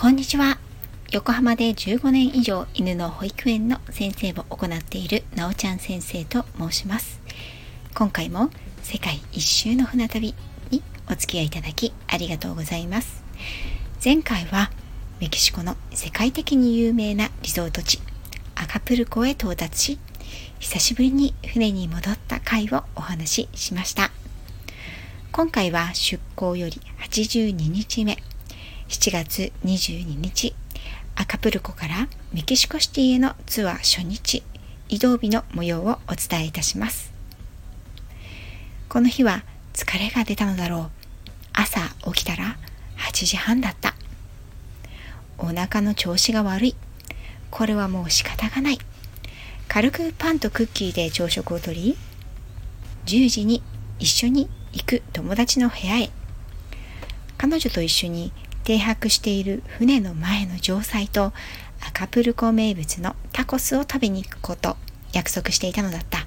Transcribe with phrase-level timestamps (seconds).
[0.00, 0.58] こんにちは。
[1.10, 7.20] 横浜で15年以上犬の保育園の先生を行っているなおちゃん先生と申します。
[7.96, 8.48] 今回も
[8.84, 10.36] 世界一周の船旅
[10.70, 13.24] にお付き合いいただきありがとうございます。
[14.02, 14.70] 前回は
[15.18, 17.98] メキシコの世界的に有名なリゾート地
[18.54, 19.98] アカプルコへ到達し、
[20.60, 24.12] 久しぶりに船に戻った回をお話ししました。
[25.32, 28.18] 今回は出港より82日目、
[28.88, 30.54] 7月22日、
[31.14, 34.42] アカプルコからメキシコシティへのツアー初日、
[34.88, 37.12] 移動日の模様をお伝えいたします。
[38.88, 40.90] この日は疲れが出たのだろう。
[41.52, 41.80] 朝
[42.12, 42.56] 起きたら
[42.96, 43.94] 8時半だった。
[45.36, 46.76] お腹の調子が悪い。
[47.50, 48.78] これはもう仕方がない。
[49.68, 51.98] 軽くパンとクッキーで朝食をとり、
[53.04, 53.62] 10時に
[53.98, 56.10] 一緒に行く友達の部屋へ
[57.38, 58.32] 彼女と一緒に
[58.68, 61.32] 停泊している船の前の城塞と
[61.80, 64.76] アカプルコ名物のタコスを食べに行くこと
[65.14, 66.26] 約束していたのだった。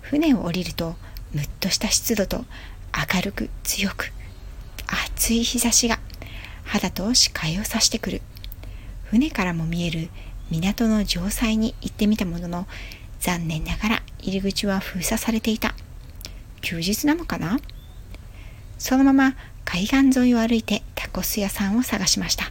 [0.00, 0.96] 船を降りると
[1.34, 2.46] むっとした湿度と
[3.14, 4.14] 明るく強く
[5.14, 6.00] 暑い日差しが
[6.64, 8.22] 肌と視界をさしてくる。
[9.04, 10.08] 船からも見える
[10.50, 12.66] 港の城塞に行ってみたものの
[13.18, 15.74] 残念ながら入り口は封鎖されていた。
[16.62, 17.60] 休日なのかな？
[18.78, 19.36] そのまま
[19.72, 22.50] 海岸沿いを歩いてタコス屋さんを探しました。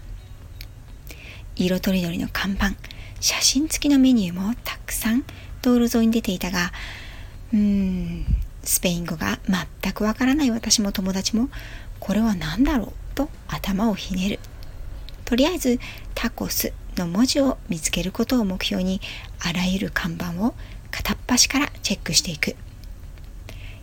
[1.57, 2.75] 色とりどりの看板
[3.19, 5.25] 写真付きのメニューもたくさん
[5.61, 6.71] 道路沿いに出ていたが
[7.51, 8.25] うーん
[8.63, 9.37] スペイン語が
[9.81, 11.49] 全くわからない私も友達も
[11.99, 13.15] これは何だろう？
[13.15, 14.39] と頭をひねる。
[15.25, 15.77] とりあえず
[16.15, 19.01] タコスの文字を見つけることを目標に
[19.41, 20.55] あらゆる看板を
[20.89, 22.55] 片っ端からチェックしていく。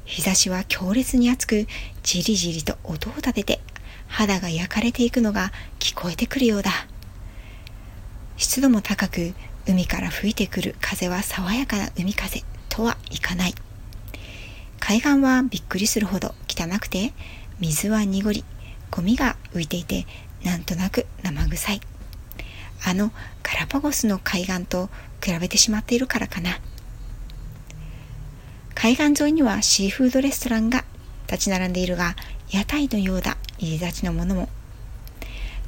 [0.06, 1.66] 日差しは強烈に熱く、
[2.02, 3.60] じりじりと音を立てて、
[4.06, 6.70] 肌が焼かれていくのが聞こえてくるようだ。
[8.36, 9.34] 湿度も高く、
[9.66, 13.54] 海から吹いてくる風は爽やかな海風とはいかない。
[14.78, 17.12] 海岸はびっくりするほど汚くて、
[17.58, 18.44] 水は濁り、
[18.92, 20.06] ゴミが浮いていて、
[20.44, 21.80] なんとなく生臭い。
[22.84, 23.10] あの
[23.42, 24.88] ガラパゴスの海岸と
[25.20, 26.60] 比べてしまっているからかな。
[28.76, 30.84] 海岸沿いにはシーフードレストランが
[31.26, 32.14] 立ち並んでいるが、
[32.50, 34.50] 屋台のようだ入り立ちのものも。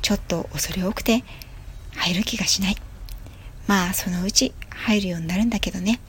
[0.02, 1.24] ちょっと恐れ多くて
[1.96, 2.76] 入る気がしない。
[3.66, 6.00] まあそのうち入るようになるんだけどね。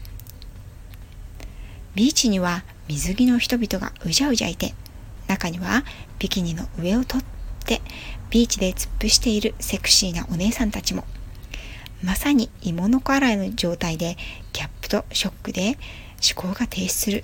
[1.95, 4.73] ビーチには水着の人々がうじゃうじゃいて、
[5.27, 5.85] 中には
[6.19, 7.25] ビキニの上を取っ
[7.65, 7.81] て
[8.29, 11.05] ビーチで突っ伏しているセクシーなお姉さんたちも。
[12.03, 14.17] まさに芋の子洗いの状態で
[14.51, 15.77] ギャップとショックで
[16.21, 17.23] 思考が停止する。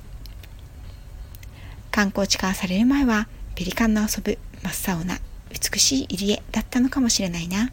[1.91, 5.19] 観光地化される前はペリカンの遊ぶ真っ青な
[5.49, 7.71] 美しい入り江だったのかもしれないな。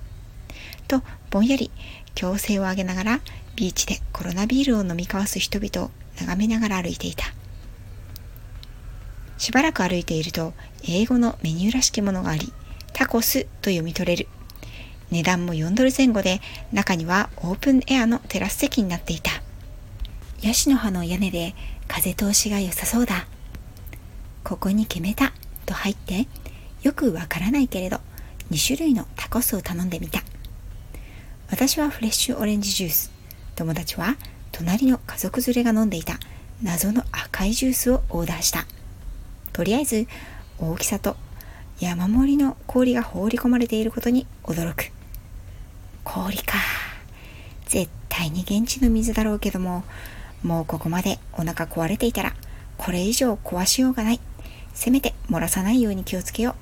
[0.86, 1.70] とぼんやり
[2.14, 3.20] 強制を上げながら
[3.56, 7.26] ビーチでコロナビールを飲み交わす人々を眺めながら歩いていた。
[9.38, 12.52] しばらく歩いていると英語のメニューらしきものがあり
[12.92, 14.28] タコスと読み取れる。
[15.10, 16.40] 値段も4ドル前後で
[16.72, 19.41] 中にはオープンエアのテラス席になっていた。
[20.42, 21.54] ヤシの葉の屋根で
[21.86, 23.26] 風通しが良さそうだ。
[24.42, 25.32] ここに決めた
[25.66, 26.26] と入って
[26.82, 28.00] よくわからないけれど
[28.50, 30.20] 2種類のタコスを頼んでみた。
[31.48, 33.12] 私はフレッシュオレンジジュース。
[33.54, 34.16] 友達は
[34.50, 36.18] 隣の家族連れが飲んでいた
[36.60, 38.66] 謎の赤いジュースをオーダーした。
[39.52, 40.08] とりあえず
[40.58, 41.16] 大きさと
[41.78, 44.90] 山盛りの氷が放り込まれていることに驚く。
[46.02, 46.58] 氷か。
[47.66, 49.84] 絶対に現地の水だろうけども、
[50.42, 52.34] もうここまでお腹壊れていたら、
[52.76, 54.20] これ以上壊しようがない。
[54.74, 56.56] せめて漏らさないように気をつけよ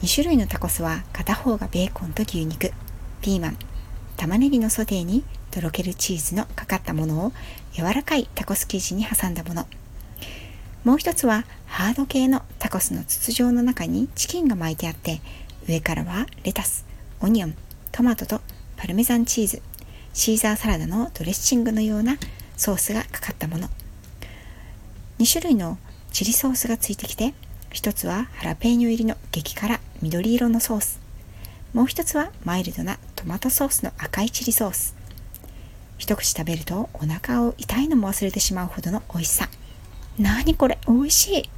[0.00, 0.04] う。
[0.04, 2.72] 2種類のタコスは片方がベーコンと牛肉、
[3.20, 3.56] ピーマン、
[4.16, 7.32] 玉ねぎのソテーにとろけるチーズのかかったものを
[7.72, 9.66] 柔らかいタコス生地に挟んだもの。
[10.84, 15.20] もう一つはハード系のタコスの筒状の中にチキンが巻いてあって
[15.68, 16.84] 上からはレタス、
[17.20, 17.54] オニオン、
[17.92, 18.40] トマトと
[18.76, 19.62] パルメザンチーズ、
[20.14, 22.18] シーザーサラダのドレッシングのような
[22.56, 23.68] ソースがかかったもの。
[25.18, 25.78] 2種類の
[26.12, 27.32] チリソースがついてきて
[27.70, 31.00] 1つはハラペーニョ入りの激辛緑色のソース。
[31.72, 34.94] もう1つはマイルドなトマトソースの赤いチリソース。
[35.96, 39.48] 一口食べるとお腹を痛いのも忘れてしまうほどの美味しさ。
[40.18, 40.78] 何これ？
[40.86, 41.50] 美味しい。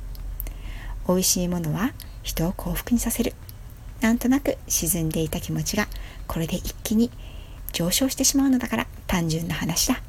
[1.09, 1.93] 美味しいものは
[2.23, 3.33] 人を幸福にさせる。
[4.01, 5.89] なんとなく沈んでいた気持ちが
[6.29, 7.11] これで一気に
[7.75, 10.01] 上昇してしまうのだから単純な話だ。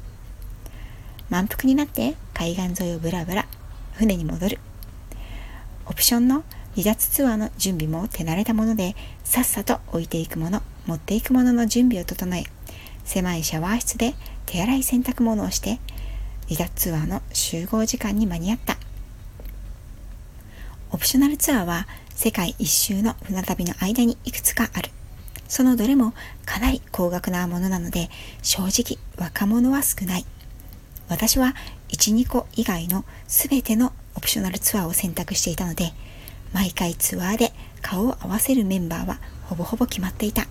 [1.28, 3.46] 満腹になって海岸沿いをブラブラ
[3.92, 4.58] 船に戻る。
[5.84, 6.42] オプションの
[6.74, 12.44] 離脱ツアーの準備も手慣れたものでさっさと置いていくもの持っていくものの準備を整え
[13.04, 14.14] 狭いシャワー室で
[14.44, 15.80] 手洗い洗濯物をして
[16.48, 18.76] 離脱ツアーの集合時間に間に合った
[20.90, 24.90] オプショナルツアーは世界一周の船旅の間にいくつかある
[25.48, 26.14] そのどれも
[26.44, 28.10] かなり高額なものなので
[28.42, 30.26] 正直若者は少ない。
[31.08, 31.54] 私は
[31.88, 35.92] 12個以外の全てのオプショナルツアーを選択していたので
[36.52, 40.46] 毎回ツアーで顔を合わせるメンバーはほぼほぼ決まっていた。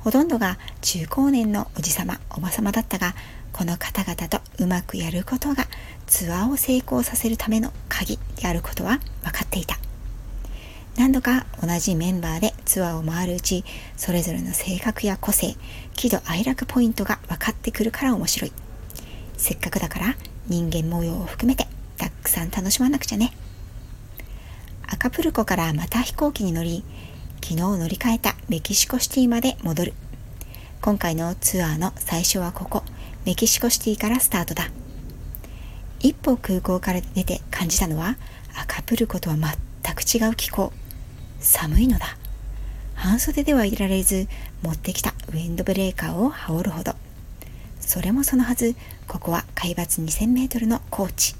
[0.00, 3.14] ほとんどが中高年のおじさまおばさまだったが
[3.52, 5.66] この方々とうまくやることが
[6.06, 9.81] ツアーを成功させるための鍵であることは分かっていた。
[10.96, 13.64] 何度か同じメンバーでツアーを回るうち
[13.96, 15.56] それぞれの性格や個性
[15.94, 18.52] 喜怒哀楽ポイントが分かってくるから面白い。
[19.36, 20.16] せっかくだから
[20.46, 21.66] 人間模様を含めて
[21.96, 23.32] たくさん楽しまなくちゃね。
[24.86, 26.84] アカプルコからまた飛行機に乗り
[27.42, 29.94] 昨日乗り換えたメキシコシティまで戻る。
[30.80, 32.82] 今回のツアーの最初はここ
[33.24, 34.70] メキシコシティからスタートだ。
[36.00, 38.16] 一歩空港から出て感じたのは
[38.54, 40.72] アカプルコとは全く違う気候。
[41.42, 42.16] 寒いのだ。
[42.94, 44.28] 半袖ではいられず
[44.62, 46.94] 持ってきたウィンドブレーカーを羽織るほど。
[47.80, 48.76] それもそのはず
[49.08, 51.34] ここは海抜2000メートルの高地。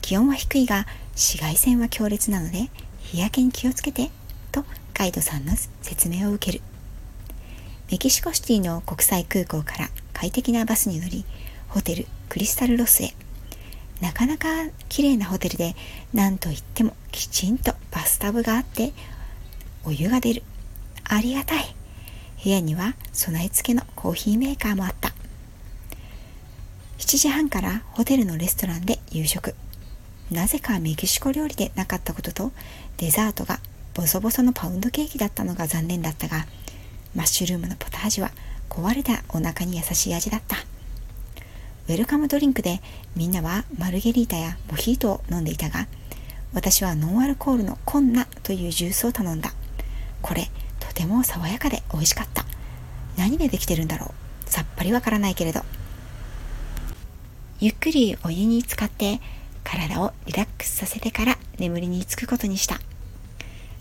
[0.00, 2.70] 気温は低いが紫外線は強烈なので
[3.00, 4.10] 日焼けに気をつけて
[4.50, 4.64] と
[4.94, 5.52] ガイドさんの
[5.82, 6.64] 説明を受ける。
[7.90, 11.24] メキシコシティの国際空港から快適なバスに乗り
[11.68, 13.14] ホテルクリスタルロスへ。
[14.00, 14.48] なかなか
[14.88, 15.76] 綺麗なホテルで
[16.12, 18.92] 何といってもきちんとバスタブがあって
[19.84, 20.42] お湯が出る。
[21.04, 21.76] ありがたい。
[22.42, 25.12] 部屋には備え付けのコーヒーメーカーもあった。
[26.98, 29.54] 7時半からホテルのレストランで夕食。
[30.30, 32.52] なぜかメキシコ料理でなかったことと
[32.96, 33.60] デザートが
[33.92, 36.46] ボソボソのパウンドケーキだったのが残念だったが
[37.14, 38.30] マッシュルームのポタージュは
[38.70, 40.56] 壊れたお腹に優しい味だった。
[41.86, 42.80] ウェルカムドリンクで
[43.14, 45.86] みんなはマルゲリータやモヒートを飲んでいたが
[46.54, 49.52] 私はノンアルコールのコンナというジュースを頼んだ。
[50.24, 50.48] これ
[50.80, 52.46] とても爽やかで美味しかった。
[53.18, 54.14] 何でできてるんだろ
[54.46, 54.50] う。
[54.50, 55.60] さっぱりわからないけれど。
[57.60, 59.20] ゆっくりお湯に浸かって
[59.64, 62.76] 体をリラックスさせてから眠りにつくことにした。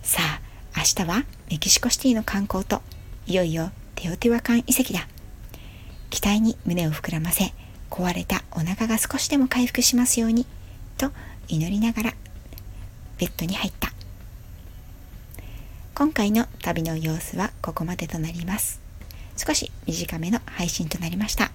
[0.01, 0.41] さあ
[0.75, 2.81] 明日はメキシコシティの観光と
[3.25, 5.07] いよいよテオティワカン遺跡だ。
[6.09, 7.53] 期待に胸を膨らませ
[7.89, 10.45] 壊れたお腹が少しでも回復しますように
[10.97, 11.09] と
[11.47, 12.13] 祈りながら
[13.17, 13.92] ベッドに入った。
[15.95, 18.81] 今回の旅の様子はここまでとなります。
[19.37, 21.51] 少し短めの配信となりました。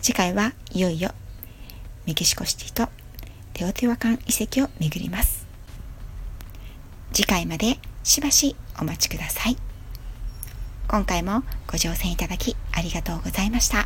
[0.00, 1.12] 次回はいよいよ
[2.04, 2.90] メキシコシティと
[3.52, 5.46] テオティワカン遺跡を巡ります。
[7.12, 9.56] 次回までしばしお待ちください。
[10.88, 13.81] 今回もご乗船いただきありがとうございました。